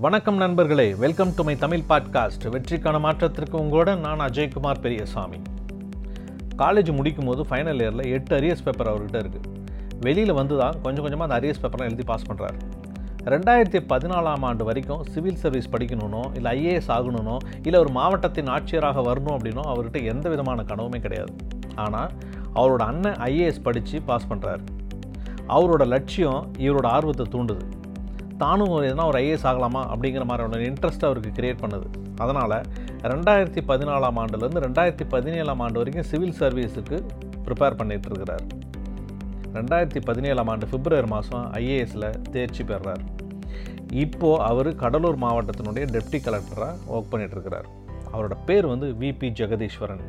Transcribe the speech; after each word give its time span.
வணக்கம் 0.00 0.38
நண்பர்களே. 0.42 0.94
Welcome 1.02 1.32
to 1.36 1.42
my 1.46 1.54
Tamil 1.62 1.82
podcast 1.88 2.44
வெற்றிக்கான 2.52 2.96
மாற்றத்திற்கு 3.04 3.56
உங்களோட 3.62 3.90
நான் 4.04 4.20
அஜய்குமார் 4.26 4.80
பெரியசாமி. 4.84 5.38
காலேஜ் 6.60 6.90
முடிக்கும் 6.98 7.28
போது 7.30 7.42
ஃபைனல் 7.48 7.80
இயரில் 7.82 8.04
எட்டு 8.16 8.32
அரியர்ஸ் 8.38 8.64
பேப்பர் 8.66 8.90
அவர்கிட்ட 8.92 9.18
இருக்குது 9.22 9.50
வெளியில் 10.06 10.32
வந்து 10.32 10.56
தான் 10.58 10.76
கொஞ்சம் 10.84 11.04
கொஞ்சமாக 11.04 11.26
அந்த 11.28 11.36
அரியர்ஸ் 11.38 11.60
பேப்பர்லாம் 11.64 11.90
எழுதி 11.90 12.06
பாஸ் 12.10 12.26
பண்ணுறாரு 12.28 12.58
ரெண்டாயிரத்தி 13.34 13.82
பதினாலாம் 13.92 14.46
ஆண்டு 14.50 14.64
வரைக்கும் 14.64 15.02
சிவில் 15.14 15.40
சர்வீஸ் 15.42 15.68
படிக்கணும்னோ 15.74 16.22
இல்லை 16.38 16.52
ஐஏஎஸ் 16.60 16.90
ஆகணுனோ 16.96 17.36
இல்லை 17.62 17.80
ஒரு 17.80 17.92
மாவட்டத்தின் 17.98 18.46
ஆட்சியராக 18.46 19.04
வரணும் 19.10 19.36
அப்படின்னோ 19.36 19.66
அவர்கிட்ட 19.74 20.02
எந்த 20.14 20.28
விதமான 20.28 20.62
கனவுமே 20.62 21.00
கிடையாது. 21.00 21.34
ஆனால் 21.74 22.10
அவரோட 22.54 22.82
அண்ணன் 22.92 23.20
ஐஏஎஸ் 23.30 23.62
படித்து 23.62 24.02
பாஸ் 24.02 24.30
பண்ணுறாரு 24.32 24.64
அவரோட 25.48 25.84
லட்சியம் 25.86 26.42
இவரோட 26.58 26.86
ஆர்வத்தை 26.96 27.26
தூண்டுது. 27.36 27.64
தானும் 28.42 28.72
எதனா 28.88 29.04
ஒரு 29.10 29.18
ஐஏஎஸ் 29.24 29.46
ஆகலாமா 29.50 29.82
அப்படிங்கிற 29.92 30.24
மாதிரியான 30.30 30.64
இன்ட்ரெஸ்ட் 30.70 31.06
அவருக்கு 31.08 31.30
கிரியேட் 31.38 31.62
பண்ணுது. 31.64 31.86
அதனால் 32.24 32.56
ரெண்டாயிரத்தி 33.12 33.62
பதினாலாம் 33.70 34.18
ஆண்டுலேருந்து 34.22 34.62
ரெண்டாயிரத்தி 34.66 35.06
பதினேழாம் 35.14 35.62
ஆண்டு 35.66 35.80
வரைக்கும் 35.80 36.08
சிவில் 36.10 36.36
சர்வீஸுக்கு 36.42 36.98
ப்ரிப்பேர் 37.46 37.78
பண்ணிகிட்டு 37.80 38.08
இருக்கிறார். 38.10 38.44
ரெண்டாயிரத்தி 39.58 40.00
பதினேழாம் 40.08 40.50
ஆண்டு 40.52 40.66
பிப்ரவரி 40.72 41.08
மாதம் 41.14 41.46
ஐஏஎஸில் 41.60 42.08
தேர்ச்சி 42.34 42.62
பெறுறார் 42.70 43.02
இப்போது 44.02 44.42
அவர் 44.50 44.70
கடலூர் 44.82 45.18
மாவட்டத்தினுடைய 45.24 45.84
டெப்டி 45.94 46.18
கலெக்டராக 46.26 46.74
ஒர்க் 46.92 47.10
பண்ணிகிட்ருக்கிறார் 47.12 47.66
அவரோட 48.12 48.34
பேர் 48.48 48.66
வந்து 48.72 48.86
விபி 49.02 49.28
ஜெகதீஸ்வரன் 49.40 50.02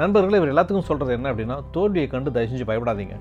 நண்பர்களே 0.00 0.38
இவர் 0.40 0.52
எல்லாத்துக்கும் 0.52 0.88
சொல்கிறது 0.88 1.12
என்ன 1.18 1.30
அப்படின்னா 1.32 1.56
தோல்வியை 1.76 2.06
கண்டு 2.14 2.32
தயவு 2.36 2.50
செஞ்சு 2.52 2.66
பயப்படாதீங்க. 2.70 3.16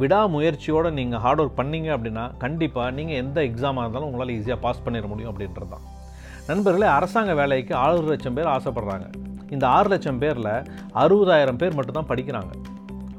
விடாமுயற்சியோடு 0.00 0.90
நீங்கள் 0.98 1.22
ஹார்ட் 1.24 1.40
ஒர்க் 1.42 1.58
பண்ணீங்க 1.60 1.88
அப்படின்னா 1.96 2.24
கண்டிப்பாக 2.44 2.94
நீங்கள் 2.98 3.20
எந்த 3.24 3.38
எக்ஸாமாக 3.48 3.84
இருந்தாலும் 3.84 4.08
உங்களால் 4.10 4.34
ஈஸியாக 4.36 4.58
பாஸ் 4.64 4.84
பண்ணிட 4.86 5.06
முடியும் 5.12 5.30
அப்படின்றது 5.32 5.68
தான். 5.74 5.84
நண்பர்களே 6.48 6.88
அரசாங்க 6.96 7.34
வேலைக்கு 7.40 7.74
ஆறு 7.84 8.02
லட்சம் 8.12 8.36
பேர் 8.38 8.52
ஆசைப்படுறாங்க. 8.54 9.06
இந்த 9.54 9.64
ஆறு 9.76 9.88
லட்சம் 9.92 10.20
பேரில் 10.22 10.52
அறுபதாயிரம் 11.02 11.60
பேர் 11.62 11.76
மட்டும்தான் 11.78 12.10
படிக்கிறாங்க. 12.12 12.52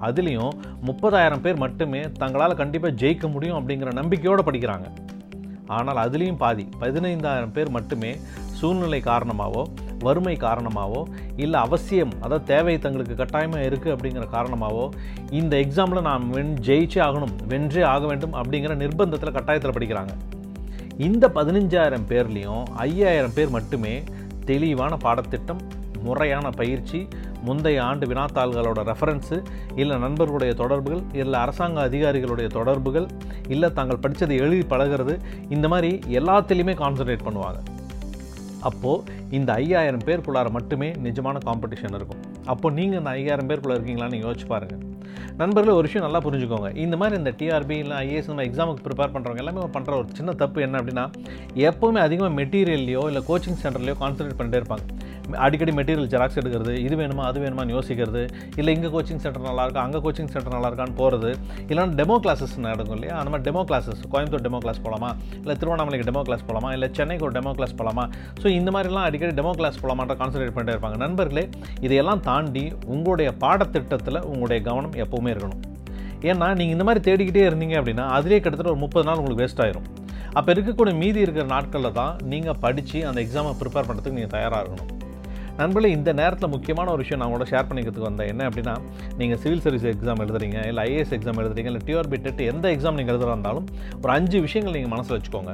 அதுலேயும் 0.07 0.53
முப்பதாயிரம் 0.89 1.43
பேர் 1.45 1.61
மட்டுமே 1.65 2.01
தங்களால் 2.21 2.59
கண்டிப்பாக 2.61 2.97
ஜெயிக்க 3.01 3.27
முடியும் 3.35 3.57
அப்படிங்கிற 3.59 3.91
நம்பிக்கையோடு 4.01 4.43
படிக்கிறாங்க. 4.49 4.87
ஆனால் 5.77 5.99
அதுலேயும் 6.05 6.41
பாதி 6.43 6.65
பதினைந்தாயிரம் 6.81 7.53
பேர் 7.57 7.75
மட்டுமே 7.77 8.11
சூழ்நிலை 8.59 8.99
காரணமாகவோ 9.11 9.63
வறுமை 10.05 10.35
காரணமாகவோ 10.45 11.01
இல்லை 11.43 11.59
அவசியம் 11.67 12.13
அதாவது 12.23 12.47
தேவை 12.51 12.75
தங்களுக்கு 12.85 13.15
கட்டாயமாக 13.21 13.67
இருக்குது 13.69 13.93
அப்படிங்கிற 13.95 14.25
காரணமாகவோ 14.35 14.85
இந்த 15.39 15.53
எக்ஸாமில் 15.65 16.07
நான் 16.09 16.25
வென் 16.37 16.55
ஜெயிச்சே 16.69 17.01
ஆகணும் 17.07 17.35
வென்றே 17.53 17.83
ஆக 17.93 18.03
வேண்டும் 18.11 18.35
அப்படிங்கிற 18.41 18.75
நிர்பந்தத்தில் 18.83 19.35
கட்டாயத்தில் 19.37 19.75
படிக்கிறாங்க. 19.77 20.13
இந்த 21.07 21.25
பதினஞ்சாயிரம் 21.37 22.05
பேர்லேயும் 22.11 22.65
ஐயாயிரம் 22.87 23.33
பேர் 23.37 23.55
மட்டுமே 23.55 23.95
தெளிவான 24.49 24.93
பாடத்திட்டம் 25.05 25.63
முறையான 26.05 26.47
பயிற்சி 26.59 26.99
முந்தைய 27.47 27.79
ஆண்டு 27.87 28.05
வினாத்தாள்களோட 28.11 28.79
ரெஃபரன்ஸு 28.89 29.37
இல்லை 29.81 29.95
நண்பர்களுடைய 30.03 30.51
தொடர்புகள் 30.61 31.03
இல்லை 31.21 31.37
அரசாங்க 31.45 31.79
அதிகாரிகளுடைய 31.89 32.47
தொடர்புகள் 32.57 33.07
இல்லை 33.53 33.69
தாங்கள் 33.79 34.01
படித்ததை 34.03 34.37
எழுதி 34.45 34.65
பழகிறது 34.73 35.15
இந்த 35.55 35.67
மாதிரி 35.73 35.91
எல்லாத்துலேயுமே 36.19 36.75
கான்சன்ட்ரேட் 36.83 37.25
பண்ணுவாங்க. 37.27 37.59
அப்போது 38.69 39.13
இந்த 39.37 39.49
ஐயாயிரம் 39.61 40.05
பேருக்குள்ளார 40.07 40.49
மட்டுமே 40.57 40.89
நிஜமான 41.07 41.37
காம்படிஷன் 41.47 41.95
இருக்கும். 41.99 42.21
அப்போ 42.53 42.67
நீங்கள் 42.79 42.99
இந்த 43.01 43.11
ஐயாயிரம் 43.19 43.49
பேருக்குள்ளே 43.49 43.77
இருக்கீங்களான்னு 43.77 44.23
யோசிச்சு 44.25 44.47
பாருங்கள் 44.53 44.83
நண்பர்களே 45.39 45.73
ஒரு 45.77 45.85
விஷயம் 45.87 46.05
நல்லா 46.05 46.19
புரிஞ்சுக்கோங்க. 46.25 46.69
இந்த 46.83 46.95
மாதிரி 46.99 47.15
இந்த 47.21 47.31
டிஆர்பி 47.39 47.75
இல்லை 47.83 47.95
ஐஏஎஸ் 48.03 48.29
நம்ம 48.31 48.45
எக்ஸாமுக்கு 48.49 48.83
ப்ரிப்பேர் 48.85 49.13
பண்ணுறவங்க 49.15 49.41
எல்லாமே 49.43 49.65
பண்ணுற 49.75 49.93
ஒரு 50.01 50.07
சின்ன 50.19 50.35
தப்பு 50.41 50.63
என்ன 50.67 50.79
அப்படின்னா 50.81 51.05
எப்போவுமே 51.69 51.99
அதிகமாக 52.07 52.33
மெட்டீரியல்லையோ 52.39 53.03
இல்லை 53.11 53.21
கோச்சிங் 53.29 53.59
சென்டர்லையோ 53.63 53.95
கான்சன்ட்ரேட் 54.03 54.39
பண்ணிட்டே 54.39 54.59
இருப்பாங்க. 54.61 54.85
அடிக்கடி 55.45 55.73
மெட்டீரியல் 55.79 56.09
ஜெராக்ஸ் 56.13 56.37
எடுக்கிறது 56.41 56.73
இது 56.85 56.95
வேணுமா 57.01 57.23
அது 57.29 57.37
வேணுமான்னு 57.43 57.75
யோசிக்கிறது. 57.77 58.23
இல்லை 58.59 58.71
இங்கே 58.77 58.89
கோச்சிங் 58.95 59.21
சென்டர் 59.23 59.45
நல்லாயிருக்கா 59.49 59.83
அங்கே 59.87 60.01
கோச்சிங் 60.05 60.31
சென்டர் 60.33 60.55
நல்லாயிருக்கான்னு 60.55 60.95
போகிறது 61.01 61.31
இல்லைன்னா 61.69 61.95
டெமோ 61.99 62.17
கிளாஸஸ் 62.25 62.55
நடக்கும் 62.67 62.97
இல்லையா? 62.97 63.15
அந்த 63.21 63.29
மாதிரி 63.33 63.47
demo 63.49 63.63
classes 63.71 64.01
Coimbatore 64.13 64.45
demo 64.47 64.61
class 64.65 64.81
போகலாமா 64.85 65.11
இல்லை 65.41 65.55
திருவண்ணாமலைக்கு 65.61 66.07
டெமோ 66.11 66.23
கிளாஸ் 66.29 66.45
போகலாமா 66.49 66.71
இல்லை 66.77 66.89
சென்னைக்கு 66.99 67.27
ஒரு 67.29 67.35
டெமோ 67.39 67.53
கிளாஸ் 67.59 67.75
போகலாமா 67.81 68.05
ஸோ 68.41 68.47
இந்த 68.59 68.71
மாதிரிலாம் 68.77 69.07
அடிக்கடி 69.09 69.35
டெமோ 69.41 69.53
கிளாஸ் 69.61 69.79
போகலாமான்ற 69.83 70.17
கான்சன்ட்ரேட் 70.21 70.55
பண்ணிட்டே 70.57 70.75
இருப்பாங்க. 70.77 70.99
நண்பர்களே 71.05 71.45
இதையெல்லாம் 71.85 72.23
தாண்டி 72.29 72.65
உங்களுடைய 72.95 73.31
பாடத்திட்டத்தில் 73.43 74.21
உங்களுடைய 74.31 74.59
கவனம் 74.69 74.95
எப்போவுமே 75.05 75.31
இருக்கணும். 75.35 75.61
ஏன்னா 76.29 76.47
நீங்கள் 76.59 76.75
இந்த 76.75 76.85
மாதிரி 76.87 77.01
தேடிக்கிட்டே 77.07 77.45
இருந்தீங்க 77.49 77.75
அப்படின்னா 77.79 78.07
அதிலே 78.17 78.39
கிட்டத்தட்ட 78.41 78.73
ஒரு 78.73 78.83
முப்பது 78.85 79.07
நாள் 79.09 79.19
உங்களுக்கு 79.21 79.43
வேஸ்ட் 79.43 79.63
ஆயிரும். 79.65 79.87
அப்போ 80.37 80.49
இருக்கக்கூடிய 80.53 80.93
மீதி 81.01 81.19
இருக்கிற 81.25 81.45
நாட்களில் 81.55 81.97
தான் 81.99 82.15
நீங்கள் 82.31 82.59
படித்து 82.63 83.01
அந்த 83.09 83.19
எக்ஸாமை 83.25 83.53
ப்ரிப்பேர் 83.61 83.87
பண்ணுறதுக்கு 83.89 84.19
நீங்கள் 84.19 84.35
தயாராக 84.37 84.61
இருக்கணும். 84.63 84.91
நண்பர்களே 85.59 85.89
இந்த 85.97 86.11
நேரத்தில் 86.19 86.51
முக்கியமான 86.53 86.87
ஒரு 86.93 87.01
விஷயம் 87.03 87.19
நான் 87.21 87.33
கூட 87.33 87.45
ஷேர் 87.51 87.67
பண்ணிக்கிறதுக்கு 87.67 88.07
வந்தேன். 88.07 88.29
என்ன 88.31 88.41
அப்படின்னா 88.49 88.73
நீங்கள் 89.19 89.39
சிவில் 89.43 89.61
சர்வீஸ் 89.65 89.85
எக்ஸாம் 89.91 90.21
எழுதுறீங்க 90.23 90.57
இல்லை 90.69 90.81
ஐஏஎஸ் 90.89 91.13
எக்ஸாம் 91.17 91.37
எழுதுறீங்க 91.41 91.69
இல்லை 91.71 91.81
டிஆர்பி 91.89 92.17
டெட் 92.25 92.41
எந்த 92.51 92.65
எக்ஸாம் 92.75 92.97
நீங்கள் 92.99 93.13
எழுதுறா 93.13 93.33
இருந்தாலும் 93.35 93.67
ஒரு 94.01 94.11
அஞ்சு 94.15 94.37
விஷயங்கள் 94.45 94.75
நீங்கள் 94.77 94.93
மனசில் 94.95 95.15
வச்சுக்கோங்க. 95.17 95.53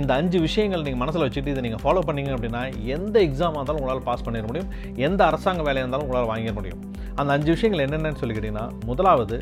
இந்த 0.00 0.10
அஞ்சு 0.20 0.38
விஷயங்கள் 0.46 0.84
நீங்கள் 0.86 1.02
மனசில் 1.02 1.24
வச்சுட்டு 1.26 1.52
இதை 1.54 1.62
நீங்கள் 1.66 1.82
ஃபாலோ 1.82 2.02
பண்ணீங்க 2.08 2.30
அப்படின்னா 2.36 2.62
எந்த 2.96 3.16
எக்ஸாமாக 3.26 3.58
இருந்தாலும் 3.58 3.80
உங்களால் 3.82 4.04
பாஸ் 4.08 4.24
பண்ணிட 4.28 4.46
முடியும். 4.50 4.70
எந்த 5.08 5.20
அரசாங்க 5.30 5.62
வேலையாக 5.68 5.84
இருந்தாலும் 5.84 6.06
உங்களால் 6.06 6.30
வாங்கிட 6.32 6.54
முடியும். 6.58 6.80
அந்த 7.20 7.30
அஞ்சு 7.36 7.50
விஷயங்கள் 7.56 7.82
என்னென்னு 7.86 8.20
சொல்லிக்கிட்டிங்கன்னா 8.22 8.66
முதலாவது 8.90 9.38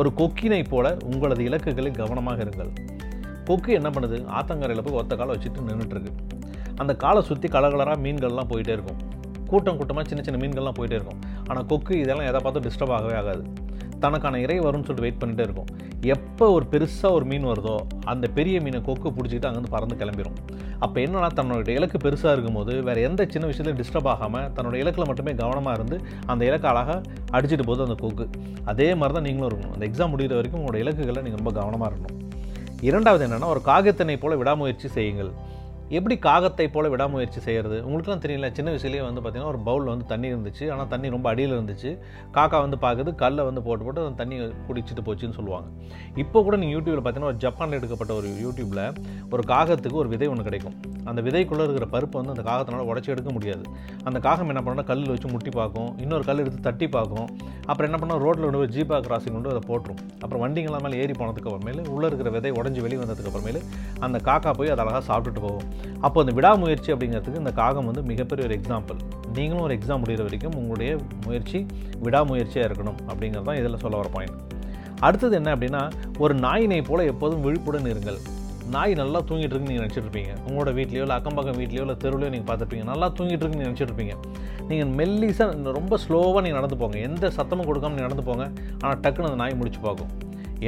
ஒரு 0.00 0.10
கொக்கினை 0.20 0.62
போல 0.74 0.92
உங்களது 1.12 1.44
இலக்குகளில் 1.50 1.98
கவனமாக 2.02 2.44
இருங்கள். 2.46 2.72
கொக்கு 3.48 3.70
என்ன 3.78 3.88
பண்ணுது? 3.94 4.18
ஆத்தங்கரையில் 4.38 4.84
போய் 4.88 4.98
ஒத்த 5.02 5.16
காலை 5.20 5.32
வச்சுட்டு 5.36 5.66
நின்றுட்டுருக்கு 5.70 6.12
அந்த 6.82 6.92
காலை 7.04 7.22
சுற்றி 7.30 7.48
கலகலராக 7.54 7.98
மீன்கள்லாம் 8.04 8.50
போயிட்டே 8.52 8.74
இருக்கும். 8.76 9.00
கூட்டம் 9.52 9.78
கூட்டமாக 9.80 10.06
சின்ன 10.10 10.22
சின்ன 10.28 10.40
மீன்கள்லாம் 10.42 10.78
போயிட்டே 10.78 10.96
இருக்கும். 10.98 11.20
ஆனால் 11.48 11.66
கொக்கு 11.72 11.94
இதெல்லாம் 12.04 12.28
எதை 12.30 12.40
பார்த்தும் 12.46 12.66
டிஸ்டர்ப் 12.68 12.94
ஆகவே 12.98 13.16
ஆகாது. 13.20 13.44
தனக்கான 14.04 14.38
இறை 14.44 14.56
வரும்னு 14.66 14.86
சொல்லிட்டு 14.88 15.06
வெயிட் 15.06 15.20
பண்ணிகிட்டே 15.22 15.44
இருக்கும். 15.46 15.70
எப்போ 16.14 16.44
ஒரு 16.56 16.64
பெருசாக 16.72 17.16
ஒரு 17.16 17.24
மீன் 17.30 17.48
வருதோ 17.48 17.74
அந்த 18.12 18.26
பெரிய 18.36 18.56
மீனை 18.66 18.78
கொக்கு 18.86 19.08
பிடிச்சிக்கிட்டு 19.16 19.48
அங்கேருந்து 19.48 19.72
பறந்து 19.74 19.96
கிளம்பிடும் 20.02 20.38
அப்போ 20.84 20.98
என்னன்னா 21.04 21.28
தன்னோட 21.38 21.72
இலக்கு 21.78 21.98
பெருசாக 22.04 22.32
இருக்கும்போது 22.34 22.74
வேறு 22.86 23.00
எந்த 23.08 23.22
சின்ன 23.32 23.48
விஷயத்தையும் 23.50 23.80
டிஸ்டர்ப் 23.80 24.08
ஆகாமல் 24.12 24.46
தன்னோட 24.56 24.76
இலக்கில் 24.82 25.08
மட்டுமே 25.10 25.32
கவனமாக 25.40 25.74
இருந்து 25.78 25.96
அந்த 26.32 26.42
இலக்கை 26.48 26.68
அழகாக 26.72 26.96
அடிச்சிட்டு 27.36 27.66
போகுது 27.68 27.84
அந்த 27.86 27.96
கொக்கு. 28.04 28.26
அதே 28.72 28.88
மாதிரி 29.00 29.14
தான் 29.16 29.26
நீங்களும் 29.28 29.48
இருக்கணும். 29.50 29.74
அந்த 29.76 29.84
எக்ஸாம் 29.88 30.12
முடிகிற 30.14 30.38
வரைக்கும் 30.38 30.60
உங்களோட 30.60 30.78
இலக்குகளை 30.84 31.22
நீங்கள் 31.26 31.42
ரொம்ப 31.42 31.52
கவனமாக 31.60 31.90
இருக்கணும். 31.92 32.16
இரண்டாவது 32.88 33.24
என்னென்னா 33.26 33.50
ஒரு 33.54 33.62
காகத்தினை 33.70 34.16
போல 34.22 34.36
விடாமுயற்சி 34.42 34.90
செய்யுங்கள். 34.96 35.32
எப்படி 35.96 36.14
காகத்தை 36.26 36.66
போல 36.74 36.88
விடாமுயற்சி 36.92 37.40
செய்கிறது 37.46 37.76
உங்களுக்குலாம் 37.86 38.22
தெரியல 38.24 38.48
சின்ன 38.56 38.68
வயசுலேயே 38.72 39.02
வந்து 39.06 39.20
பார்த்திங்கன்னா 39.22 39.52
ஒரு 39.52 39.60
பவுலில் 39.68 39.90
வந்து 39.92 40.06
தண்ணி 40.12 40.28
இருந்துச்சு. 40.32 40.64
ஆனால் 40.72 40.90
தண்ணி 40.92 41.08
ரொம்ப 41.14 41.26
அடியில் 41.32 41.54
இருந்துச்சு. 41.56 41.90
காக்கா 42.36 42.58
வந்து 42.64 42.78
பார்க்குது 42.84 43.12
கல்லை 43.22 43.44
வந்து 43.48 43.62
போட்டு 43.66 43.84
போட்டு 43.86 44.04
அந்த 44.04 44.18
தண்ணி 44.22 44.36
குடிச்சிட்டு 44.68 45.04
போச்சுன்னு 45.08 45.36
சொல்லுவாங்க. 45.38 45.68
இப்போ 46.24 46.38
கூட 46.46 46.56
நீங்கள் 46.62 46.76
யூடியூப்பில் 46.76 47.02
பார்த்தீங்கன்னா 47.04 47.32
ஒரு 47.32 47.40
ஜப்பானில் 47.46 47.78
எடுக்கப்பட்ட 47.78 48.14
ஒரு 48.20 48.28
யூடியூப்பில் 48.44 48.84
ஒரு 49.34 49.44
காகத்துக்கு 49.52 50.00
ஒரு 50.02 50.12
விதை 50.14 50.28
ஒன்று 50.34 50.46
கிடைக்கும். 50.48 50.76
அந்த 51.10 51.20
விதைக்குள்ளே 51.28 51.66
இருக்கிற 51.66 51.88
பருப்பை 51.96 52.18
வந்து 52.20 52.34
அந்த 52.36 52.44
காகத்தினால 52.50 52.86
உடச்சி 52.92 53.12
எடுக்க 53.14 53.32
முடியாது. 53.38 53.64
அந்த 54.10 54.18
காகம் 54.28 54.52
என்ன 54.54 54.62
பண்ணால் 54.68 54.88
கல்லில் 54.92 55.12
வச்சு 55.14 55.28
முட்டி 55.34 55.52
பார்க்கும் 55.58 55.90
இன்னொரு 56.04 56.26
கல் 56.30 56.42
எடுத்து 56.44 56.60
தட்டி 56.68 56.88
பார்க்கும் 56.98 57.28
அப்புறம் 57.70 57.88
என்ன 57.88 57.98
பண்ணால் 58.02 58.22
ரோட்டில் 58.24 58.46
கொண்டு 58.46 58.60
போய் 58.62 58.72
ஜீப்பா 58.76 58.96
கிராசிங் 59.08 59.36
கொண்டு 59.38 59.50
அதை 59.54 59.62
போட்டுரும். 59.70 60.00
அப்புறம் 60.22 60.42
வண்டிங்கெல்லாம் 60.44 60.84
மேலே 60.86 60.98
ஏறி 61.02 61.14
போனதுக்கு 61.20 61.50
அப்புறமேலு 61.50 61.82
உள்ளே 61.96 62.06
இருக்கிற 62.10 62.30
விதை 62.36 62.52
உடஞ்சி 62.60 62.80
வெளியே 62.86 63.00
வந்ததுக்கு 63.02 63.30
அப்புறமேலு 63.32 63.62
அந்த 64.06 64.16
காக்கா 64.30 64.52
போய் 64.60 64.72
அதை 64.74 64.82
அழகாக 64.84 65.04
சாப்பிட்டுட்டு 65.10 65.42
போகும். 65.46 65.66
அப்போ 66.06 66.18
அந்த 66.22 66.32
விடாமுயற்சி 66.38 66.90
அப்படிங்கிறதுக்கு 66.94 67.42
இந்த 67.44 67.52
காகம் 67.60 67.88
வந்து 67.90 68.02
மிகப்பெரிய 68.10 68.46
ஒரு 68.48 68.56
எக்ஸாம்பிள் 68.60 69.00
நீங்களும் 69.38 69.64
ஒரு 69.66 69.74
எக்ஸாம் 69.78 70.02
முடிகிற 70.04 70.24
வரைக்கும் 70.28 70.56
உங்களுடைய 70.60 70.90
முயற்சி 71.26 71.58
விடாமுயற்சியாக 72.06 72.68
இருக்கணும் 72.68 72.98
அப்படிங்கிறது 73.10 73.48
தான் 73.50 73.60
இதில் 73.62 73.82
சொல்ல 73.84 73.96
வர 74.02 74.10
பாயிண்ட் 74.16 74.36
அடுத்தது 75.06 75.34
என்ன 75.40 75.50
அப்படின்னா 75.56 75.82
ஒரு 76.22 76.34
நாயினை 76.46 76.80
போல் 76.88 77.08
எப்போதும் 77.12 77.44
விழிப்புடன் 77.46 77.90
இருங்கள். 77.92 78.18
நாய் 78.74 78.92
நல்லா 79.00 79.18
தூங்கிட்டு 79.28 79.52
இருக்குன்னு 79.52 79.70
நீங்கள் 79.72 79.84
நினச்சிட்டு 79.84 80.06
இருப்பீங்க. 80.06 80.32
உங்களோட 80.46 80.70
வீட்லையோ 80.78 81.04
இல்லை 81.04 81.16
அக்கம் 81.18 81.36
பக்கம் 81.38 81.58
வீட்லையோ 81.60 81.84
இல்லை 81.84 81.96
தெருவிலையோ 82.02 82.30
நீங்கள் 82.34 82.48
பார்த்துருப்பீங்க. 82.50 82.84
நல்லா 82.90 83.06
தூங்கிட்டு 83.18 83.42
இருக்குன்னு 83.44 83.66
நினச்சிட்டு 83.66 83.90
இருப்பீங்க. 83.90 84.14
நீங்கள் 84.70 84.90
மெல்லிசாக 84.98 85.72
ரொம்ப 85.78 85.98
ஸ்லோவாக 86.04 86.42
நீங்கள் 86.46 86.60
நடந்து 86.60 86.78
போங்க. 86.82 86.98
எந்த 87.08 87.32
சத்தமும் 87.38 87.68
கொடுக்காம 87.70 87.94
நீங்கள் 87.96 88.08
நடந்து 88.08 88.26
போங்க. 88.28 88.44
ஆனால் 88.82 89.00
டக்குன்னு 89.04 89.30
அந்த 89.30 89.40
நாய் 89.44 89.58
முடிச்சு 89.60 89.80
பார்க்கும். 89.86 90.12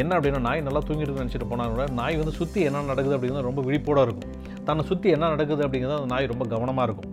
என்ன 0.01 0.11
அப்படின்னா 0.17 0.41
நாய் 0.49 0.67
நல்லா 0.67 0.81
தூங்கிட்டு 0.89 1.23
நினச்சிட்டு 1.23 1.49
போனால் 1.51 1.73
கூட 1.73 1.85
நாய் 2.01 2.19
வந்து 2.21 2.35
சுற்றி 2.39 2.61
என்ன 2.69 2.83
நடக்குது 2.91 3.15
அப்படிங்கிறது 3.17 3.49
ரொம்ப 3.49 3.63
விழிப்போடு 3.69 4.03
இருக்கும். 4.07 4.31
தன்னை 4.69 4.83
சுற்றி 4.91 5.09
என்ன 5.17 5.29
நடக்குது 5.35 5.63
அப்படிங்கிறது 5.67 5.99
அந்த 5.99 6.11
நாய் 6.15 6.31
ரொம்ப 6.33 6.45
கவனமாக 6.55 6.87
இருக்கும். 6.89 7.11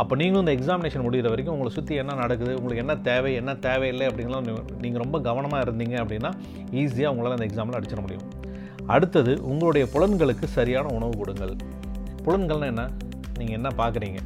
அப்போ 0.00 0.14
நீங்களும் 0.20 0.42
இந்த 0.44 0.52
எக்ஸாமினேஷன் 0.58 1.04
முடிகிற 1.06 1.30
வரைக்கும் 1.32 1.54
உங்களை 1.54 1.70
சுற்றி 1.76 1.94
என்ன 2.02 2.12
நடக்குது 2.22 2.52
உங்களுக்கு 2.58 2.82
என்ன 2.84 2.94
தேவை 3.08 3.32
என்ன 3.40 3.54
தேவையில்லை 3.66 4.06
அப்படிங்கலாம் 4.10 4.46
நீங்கள் 4.84 5.02
ரொம்ப 5.04 5.16
கவனமாக 5.28 5.64
இருந்தீங்க 5.66 5.96
அப்படின்னா 6.02 6.30
ஈஸியாக 6.82 7.12
உங்களால் 7.14 7.36
அந்த 7.38 7.48
எக்ஸாமில் 7.50 7.78
அடிச்சிட 7.78 8.02
முடியும். 8.06 8.26
அடுத்தது 8.94 9.32
உங்களுடைய 9.50 9.86
புலன்களுக்கு 9.94 10.46
சரியான 10.58 10.86
உணவு 10.98 11.14
கொடுங்கள். 11.22 11.54
புலன்கள்னால் 12.24 12.72
என்ன? 12.74 12.84
நீங்கள் 13.40 13.58
என்ன 13.58 13.68
பார்க்குறீங்க 13.82 14.20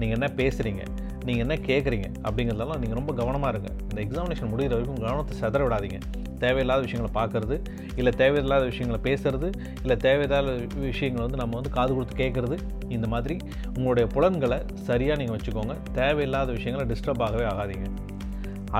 நீங்கள் 0.00 0.16
என்ன 0.18 0.28
பேசுகிறீங்க 0.40 0.82
நீங்கள் 1.28 1.44
என்ன 1.46 1.56
கேட்குறீங்க 1.68 2.06
அப்படிங்கிறதெல்லாம் 2.26 2.80
நீங்கள் 2.82 2.98
ரொம்ப 3.00 3.12
கவனமாக 3.20 3.50
இருங்க. 3.54 3.70
இந்த 3.88 3.98
எக்ஸாமினேஷன் 4.04 4.50
முடிகிற 4.52 4.72
வரைக்கும் 4.76 5.02
கவனத்தை 5.06 5.34
செதற 5.40 5.60
விடாதீங்க. 5.66 5.98
தேவையில்லாத 6.42 6.80
விஷயங்களை 6.86 7.10
பார்க்குறது 7.18 7.56
இல்லை 8.00 8.12
தேவையில்லாத 8.20 8.64
விஷயங்களை 8.70 8.98
பேசுகிறது 9.06 9.48
இல்லை 9.82 9.96
தேவையில்லாத 10.04 10.50
விஷயங்களை 10.88 11.22
வந்து 11.26 11.40
நம்ம 11.40 11.54
வந்து 11.58 11.72
காது 11.76 11.92
கொடுத்து 11.96 12.14
கேட்குறது 12.22 12.56
இந்த 12.96 13.06
மாதிரி 13.14 13.36
உங்களுடைய 13.76 14.06
புலன்களை 14.14 14.58
சரியாக 14.88 15.16
நீங்கள் 15.20 15.36
வச்சுக்கோங்க. 15.36 15.74
தேவையில்லாத 16.00 16.48
விஷயங்களை 16.58 16.84
டிஸ்டர்ப் 16.92 17.24
ஆகவே 17.26 17.46
ஆகாதீங்க. 17.52 17.88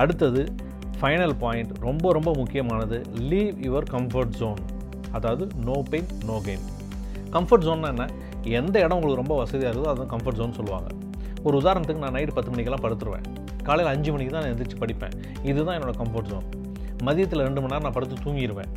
அடுத்தது 0.01 0.43
ஃபைனல் 1.01 1.35
பாயிண்ட் 1.43 1.73
ரொம்ப 1.87 2.13
ரொம்ப 2.17 2.29
முக்கியமானது 2.39 2.97
லீவ் 3.31 3.59
யுவர் 3.67 3.89
கம்ஃபர்ட் 3.95 4.33
ஜோன் 4.39 4.61
அதாவது 5.17 5.43
no 5.67 5.77
pain 5.91 6.09
no 6.29 6.37
gain 6.47 6.65
comfort 7.35 7.65
ஜோன்னா 7.67 7.91
என்ன? 7.95 8.07
எந்த 8.59 8.75
இடம் 8.85 8.97
உங்களுக்கு 8.97 9.21
ரொம்ப 9.23 9.35
வசதியாக 9.43 9.71
இருக்குதோ 9.71 9.91
அதுதான் 9.91 10.11
கம்ஃபர்ட் 10.15 10.39
ஜோன் 10.41 10.57
சொல்லுவாங்க. 10.59 10.89
ஒரு 11.47 11.55
உதாரணத்துக்கு 11.61 12.03
நான் 12.05 12.15
நைட்டு 12.17 12.35
பத்து 12.37 12.51
மணிக்கெல்லாம் 12.53 12.85
படுத்துருவேன். 12.85 13.25
காலையில் 13.67 13.91
அஞ்சு 13.93 14.09
மணிக்கு 14.13 14.33
தான் 14.35 14.43
நான் 14.45 14.53
எந்திரிச்சு 14.53 14.79
படிப்பேன். 14.83 15.15
இதுதான் 15.49 15.75
என்னோடய 15.77 15.97
கம்ஃபர்ட் 16.01 16.29
ஜோன் 16.31 16.47
மதியத்தில் 17.07 17.43
ரெண்டு 17.47 17.59
மணி 17.61 17.73
நேரம் 17.73 17.87
நான் 17.87 17.97
படுத்து 17.97 18.23
தூங்கிடுவேன் 18.25 18.71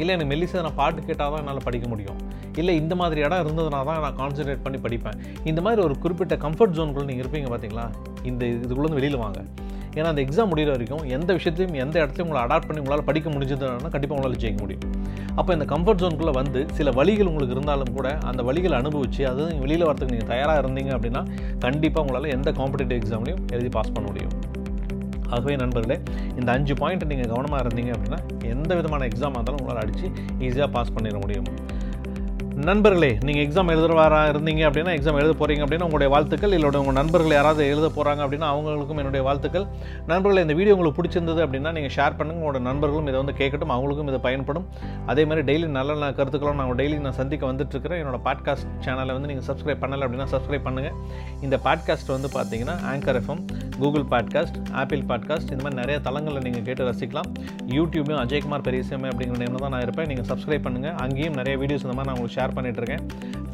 இல்லை 0.00 0.12
எனக்கு 0.14 0.30
மெல்லிசை 0.32 0.60
நான் 0.66 0.78
பாட்டு 0.78 1.00
கேட்டால் 1.08 1.32
தான் 1.32 1.40
என்னால் 1.42 1.66
படிக்க 1.66 1.86
முடியும். 1.92 2.20
இல்லை 2.60 2.74
இந்த 2.82 2.94
மாதிரி 3.00 3.20
இடம் 3.26 3.42
இருந்ததுனா 3.44 3.80
தான் 3.88 4.00
நான் 4.04 4.16
கான்சன்ட்ரேட் 4.20 4.62
பண்ணி 4.64 4.78
படிப்பேன். 4.86 5.18
இந்த 5.50 5.60
மாதிரி 5.66 5.80
ஒரு 5.86 5.94
குறிப்பிட்ட 6.04 6.34
கம்ஃபர்ட் 6.44 6.74
ஜோனுக்குள்ளே 6.78 7.08
நீங்கள் 7.10 7.24
இருப்பீங்க 7.24 7.50
பார்த்தீங்களா 7.52 7.84
இந்த 8.30 8.42
இதுக்குள்ளேருந்து 8.54 9.00
வெளியில் 9.00 9.22
வாங்க. 9.24 9.40
ஏன்னா 9.96 10.08
அந்த 10.12 10.20
எக்ஸாம் 10.26 10.50
முடிகிற 10.52 10.70
வரைக்கும் 10.74 11.02
எந்த 11.16 11.30
விஷயத்தையும் 11.38 11.76
எந்த 11.84 11.96
இடத்தையும் 12.02 12.28
உங்களை 12.28 12.42
அடாப்ட் 12.46 12.68
பண்ணி 12.68 12.82
உங்களால் 12.82 13.06
படிக்க 13.08 13.30
முடிஞ்சதுன்னா 13.34 13.90
கண்டிப்பாக 13.94 14.16
உங்களால் 14.18 14.40
ஜெயிக்க 14.44 14.60
முடியும். 14.64 14.84
அப்போ 15.40 15.50
இந்த 15.56 15.66
கம்ஃபர்ட் 15.72 16.00
ஜோனுக்குள்ளே 16.02 16.34
வந்து 16.40 16.60
சில 16.78 16.90
வழிகள் 16.98 17.28
உங்களுக்கு 17.30 17.54
இருந்தாலும் 17.56 17.92
கூட 17.98 18.08
அந்த 18.30 18.40
வழிகளை 18.48 18.76
அனுபவித்து 18.82 19.22
அது 19.32 19.44
வெளியில் 19.64 19.86
வரதுக்கு 19.88 20.14
நீங்கள் 20.14 20.32
தயாராக 20.32 20.62
இருந்தீங்க 20.62 20.92
அப்படின்னா 20.96 21.22
கண்டிப்பாக 21.66 22.04
உங்களால் 22.04 22.32
எந்த 22.36 22.50
காம்படிட்டிவ் 22.60 23.00
எக்ஸாம்லையும் 23.02 23.42
எழுதி 23.54 23.70
பாஸ் 23.76 23.94
பண்ண 23.96 24.06
முடியும். 24.10 24.34
ஆகவே 25.34 25.54
நண்பர்களே 25.60 25.96
இந்த 26.38 26.48
அஞ்சு 26.56 26.74
பாயிண்ட் 26.80 27.04
நீங்கள் 27.12 27.30
கவனமாக 27.34 27.60
இருந்தீங்க 27.64 27.92
அப்படின்னா 27.96 28.18
எந்த 28.54 28.72
விதமான 28.78 29.06
எக்ஸாமாக 29.10 29.38
இருந்தாலும் 29.38 29.62
உங்களால் 29.62 29.82
அடித்து 29.84 30.06
ஈஸியாக 30.46 30.68
பாஸ் 30.76 30.94
பண்ணிட 30.96 31.18
முடியும். 31.22 31.48
நண்பர்களே 32.68 33.08
நீங்கள் 33.26 33.44
எக்ஸாம் 33.44 33.70
எழுதுறவாரா 33.72 34.18
இருந்தீங்க 34.32 34.62
அப்படின்னா 34.66 34.92
எக்ஸாம் 34.96 35.18
எழுத 35.20 35.32
போகிறீங்க 35.38 35.62
அப்படின்னா 35.64 35.86
உங்களுடைய 35.86 36.08
வாழ்த்துக்கள். 36.14 36.52
இல்லை 36.56 36.68
உங்கள் 36.80 36.96
நண்பர்கள் 36.98 37.34
யாராவது 37.36 37.62
எழுத 37.72 37.86
போகிறாங்க 37.96 38.20
அப்படின்னா 38.24 38.48
அவங்களுக்கும் 38.54 39.00
என்னுடைய 39.02 39.22
வாழ்த்துக்கள். 39.28 39.64
நண்பர்களே 40.10 40.42
இந்த 40.46 40.54
வீடியோ 40.58 40.74
உங்களுக்கு 40.76 40.98
பிடிச்சிருந்தது 40.98 41.40
அப்படின்னா 41.44 41.70
நீங்கள் 41.76 41.94
ஷேர் 41.96 42.16
பண்ணுங்கள் 42.18 42.42
உங்களோட 42.42 42.60
நண்பர்களும் 42.68 43.08
இதை 43.10 43.18
வந்து 43.22 43.34
கேட்கட்டும் 43.40 43.72
அவங்களுக்கும் 43.76 44.10
இது 44.12 44.20
பயன்படும். 44.26 44.66
அதே 45.06 45.24
மாதிரி 45.24 45.44
டெய்லி 45.50 45.68
நல்ல 45.78 45.90
நல்ல 45.92 46.12
கருத்துக்களும் 46.18 46.60
நான் 46.60 46.78
டெய்லி 46.82 46.98
நான் 47.06 47.18
சந்திக்க 47.20 47.52
வந்துட்டுருக்கிறேன். 47.52 48.02
என்னோட 48.02 48.20
பாட்காஸ்ட் 48.28 48.68
சேனலை 48.86 49.14
வந்து 49.16 49.30
நீங்கள் 49.32 49.48
சப்ஸ்கிரைப் 49.50 49.82
பண்ணலை 49.84 50.06
அப்படின்னா 50.08 50.28
சப்ஸ்கிரைப் 50.34 50.66
பண்ணுங்கள் 50.68 50.96
இந்த 51.46 51.58
பாட்காஸ்ட் 51.66 52.14
வந்து 52.16 52.30
பார்த்தீங்கன்னா 52.36 52.76
anchor 52.92 53.20
FM 53.22 53.42
Google 53.80 54.06
podcast 54.14 54.60
Apple 54.82 55.04
podcast 55.12 55.50
இந்த 55.54 55.62
மாதிரி 55.64 55.80
நிறைய 55.82 55.98
தளங்களில் 56.08 56.46
நீங்கள் 56.48 56.66
கேட்டு 56.68 56.88
ரசிக்கலாம். 56.90 57.30
யூடியூப்லையும் 57.78 58.22
அஜய்குமார் 58.26 58.66
பெரியசாமி 58.70 59.08
அப்படிங்கிற 59.08 59.42
நேம் 59.44 59.62
தான் 59.64 59.74
நான் 59.76 59.86
இருப்பேன். 59.88 60.10
நீங்கள் 60.12 60.30
சப்ஸ்கிரைப் 60.32 60.66
பண்ணுங்கள் 60.68 60.96
அங்கேயும் 61.06 61.38
நிறைய 61.42 61.56
வீடியோஸ் 61.64 61.86
இந்த 61.86 61.96
மாதிரி 61.98 62.08
நான் 62.10 62.16
உங்களுக்கு 62.16 62.38
ஷேர் 62.38 62.50
பண்ணிகிட்ருக்கேன் 62.58 63.04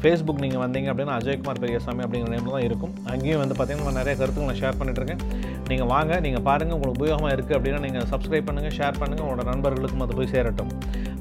ஃபேஸ்புக் 0.01 0.41
நீங்கள் 0.43 0.61
வந்தீங்க 0.63 0.87
அப்படின்னா 0.91 1.15
அஜய்குமார் 1.19 1.61
பெரியசாமி 1.63 2.03
அப்படிங்கிற 2.05 2.29
நேமில் 2.35 2.55
தான் 2.57 2.65
இருக்கும். 2.67 2.93
அங்கேயும் 3.13 3.41
வந்து 3.43 3.55
பார்த்திங்கன்னா 3.59 3.95
நிறைய 3.99 4.13
கருத்துக்கள் 4.19 4.51
நான் 4.51 4.61
ஷேர் 4.61 4.77
பண்ணிகிட்ருக்கேன் 4.81 5.23
நீங்கள் 5.71 5.89
வாங்க 5.93 6.19
நீங்கள் 6.25 6.45
பாருங்கள் 6.49 6.77
உங்களுக்கு 6.77 7.01
உபயோகமாக 7.01 7.33
இருக்குது 7.37 7.57
அப்படின்னா 7.57 7.81
நீங்கள் 7.87 8.07
சப்ஸ்கிரைப் 8.13 8.47
பண்ணுங்கள் 8.49 8.75
ஷேர் 8.79 9.01
பண்ணுங்கள் 9.01 9.25
உங்களோட 9.27 9.45
நண்பர்களுக்கும் 9.51 10.05
அது 10.05 10.17
போய் 10.19 10.31
சேரட்டும். 10.35 10.71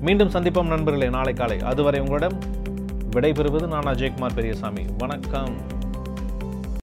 மீண்டும் 0.09 0.33
சந்திப்போம் 0.37 0.73
நண்பர்களே 0.75 1.11
நாளை 1.19 1.35
காலை. 1.43 1.59
அதுவரை 1.73 2.01
உங்களிடம் 2.07 2.39
விடைபெறுவது 3.17 3.69
நான் 3.75 3.91
அஜய்குமார் 3.95 4.39
பெரியசாமி. 4.39 4.85
வணக்கம். 5.05 5.57